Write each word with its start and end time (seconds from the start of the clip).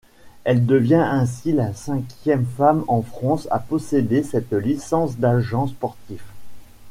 Elle 0.45 0.65
devient 0.65 0.95
ainsi 0.95 1.51
la 1.51 1.75
cinquième 1.75 2.47
femme 2.57 2.83
en 2.87 3.03
France 3.03 3.47
à 3.51 3.59
posséder 3.59 4.23
cette 4.23 4.51
licence 4.51 5.17
d'agent 5.17 5.67
sportif. 5.67 6.23